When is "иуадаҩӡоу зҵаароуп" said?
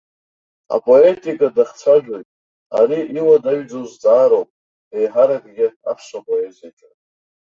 3.17-4.49